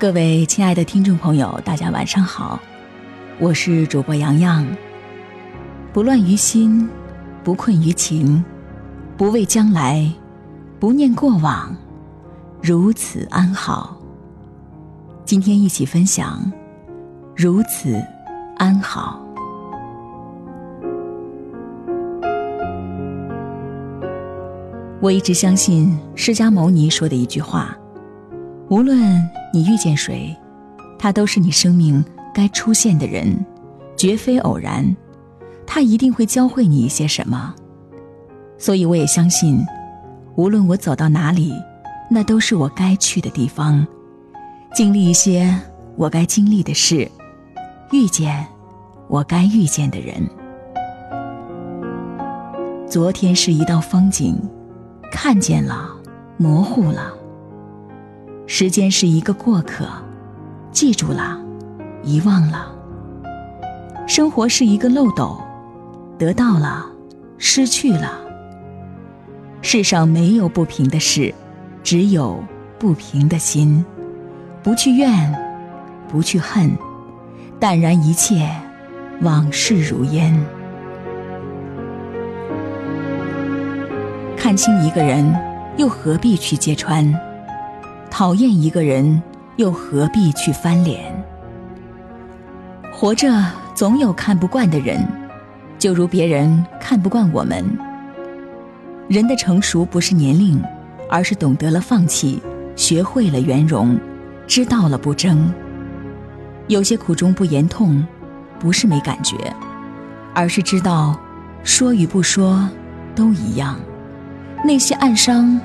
[0.00, 2.58] 各位亲爱的听众朋友，大家晚上好，
[3.38, 4.66] 我是主播洋洋。
[5.92, 6.88] 不乱于心，
[7.44, 8.42] 不困于情，
[9.18, 10.10] 不畏将来，
[10.78, 11.76] 不念过往，
[12.62, 13.94] 如此安好。
[15.26, 16.50] 今天一起分享，
[17.36, 18.02] 如此
[18.56, 19.22] 安好。
[25.02, 27.76] 我一直相信释迦牟尼说的一句话。
[28.70, 30.34] 无论你遇见谁，
[30.96, 33.44] 他都是你生命该出现的人，
[33.96, 34.96] 绝非偶然。
[35.66, 37.52] 他一定会教会你一些什么。
[38.58, 39.60] 所以我也相信，
[40.36, 41.52] 无论我走到哪里，
[42.08, 43.84] 那都是我该去的地方，
[44.72, 45.52] 经历一些
[45.96, 47.10] 我该经历的事，
[47.90, 48.46] 遇见
[49.08, 50.14] 我该遇见的人。
[52.86, 54.40] 昨天是一道风景，
[55.10, 55.90] 看见了，
[56.36, 57.16] 模糊了。
[58.52, 59.86] 时间是一个过客，
[60.72, 61.40] 记住了，
[62.02, 62.74] 遗忘了。
[64.08, 65.40] 生活是一个漏斗，
[66.18, 66.84] 得到了，
[67.38, 68.18] 失去了。
[69.62, 71.32] 世上没有不平的事，
[71.84, 72.42] 只有
[72.76, 73.84] 不平的心。
[74.64, 75.32] 不去怨，
[76.08, 76.76] 不去恨，
[77.60, 78.50] 淡然一切，
[79.22, 80.36] 往事如烟。
[84.36, 85.32] 看清一个人，
[85.76, 87.29] 又何必去揭穿？
[88.10, 89.22] 讨厌一个人，
[89.56, 91.12] 又何必去翻脸？
[92.92, 93.32] 活着
[93.74, 95.06] 总有看不惯的人，
[95.78, 97.64] 就如别人看不惯我们。
[99.08, 100.62] 人的成熟不是年龄，
[101.08, 102.42] 而是懂得了放弃，
[102.76, 103.98] 学会了圆融，
[104.46, 105.52] 知道了不争。
[106.68, 108.06] 有些苦衷不言痛，
[108.58, 109.36] 不是没感觉，
[110.34, 111.18] 而是知道
[111.64, 112.68] 说与不说
[113.14, 113.78] 都一样。
[114.62, 115.58] 那些暗伤，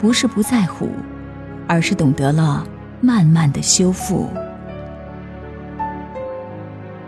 [0.00, 0.88] 不是不在乎。
[1.72, 2.62] 而是懂得了
[3.00, 4.28] 慢慢的修复。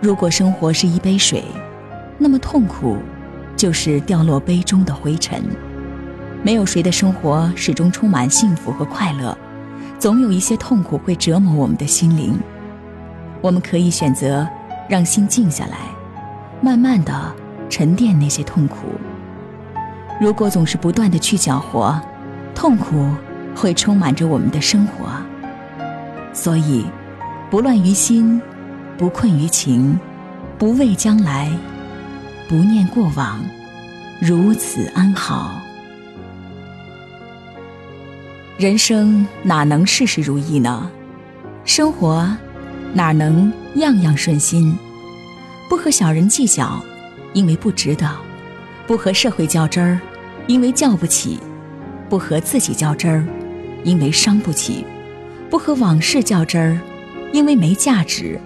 [0.01, 1.45] 如果生活是一杯水，
[2.17, 2.97] 那么痛苦
[3.55, 5.45] 就是掉落杯中的灰尘。
[6.43, 9.37] 没有谁的生活始终充满幸福和快乐，
[9.99, 12.35] 总有一些痛苦会折磨我们的心灵。
[13.43, 14.49] 我们可以选择
[14.89, 15.77] 让心静下来，
[16.63, 17.13] 慢慢的
[17.69, 18.77] 沉淀那些痛苦。
[20.19, 22.01] 如果总是不断的去搅和，
[22.55, 23.11] 痛苦。
[23.55, 25.11] 会充满着我们的生活，
[26.33, 26.85] 所以
[27.51, 28.41] 不乱于心，
[28.99, 29.99] 不困于情，
[30.59, 31.51] 不畏将来，
[32.49, 33.41] 不念过往，
[34.21, 35.61] 如此安好。
[38.57, 40.91] 人生哪能事事如意呢？
[41.65, 42.29] 生活
[42.93, 44.77] 哪能样样顺心？
[45.69, 46.85] 不和小人计较，
[47.33, 48.07] 因为不值得；
[48.87, 49.99] 不和社会较真儿，
[50.47, 51.39] 因为较不起；
[52.09, 53.25] 不和自己较真儿。
[53.85, 54.85] 因为伤不起，
[55.49, 56.79] 不和往事较真儿；
[57.33, 58.41] 因为没价值，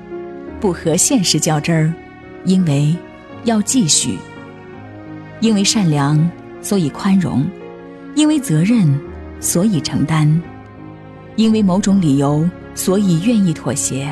[0.61, 1.93] 不和现实较真儿；
[2.45, 2.95] 因为
[3.45, 4.19] 要继续。
[5.41, 6.29] 因为善良，
[6.61, 7.43] 所以宽容；
[8.17, 9.01] 因为责任，
[9.39, 10.27] 所以承担；
[11.37, 12.45] 因为某种理由，
[12.75, 14.09] 所以愿意妥协；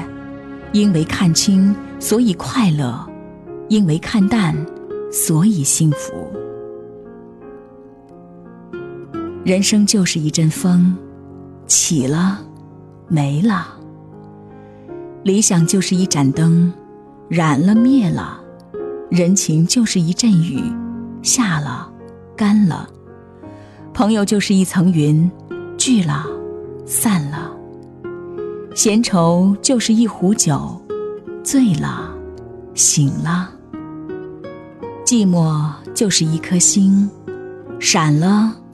[0.72, 3.04] 因为看清，所以快乐；
[3.68, 4.54] 因为看淡，
[5.10, 6.30] 所以幸福。
[9.44, 10.96] 人生就是一阵风。
[11.66, 12.38] 起了，
[13.08, 13.66] 没了。
[15.22, 16.72] 理想就是一盏灯，
[17.28, 18.38] 燃了灭了；
[19.10, 20.62] 人情就是一阵雨，
[21.22, 21.90] 下了，
[22.36, 22.88] 干了；
[23.92, 25.28] 朋友就是一层云，
[25.76, 26.24] 聚了，
[26.84, 27.50] 散了；
[28.74, 30.80] 闲愁就是一壶酒，
[31.42, 32.08] 醉了，
[32.74, 33.48] 醒了；
[35.04, 37.10] 寂寞就是一颗星，
[37.80, 38.65] 闪了，灭了。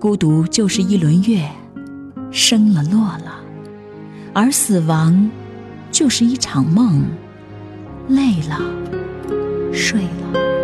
[0.00, 1.46] 孤独就是一轮月，
[2.30, 3.44] 升了落了；
[4.32, 5.30] 而死亡
[5.90, 7.04] 就是一场梦，
[8.08, 8.58] 累了，
[9.74, 10.59] 睡了。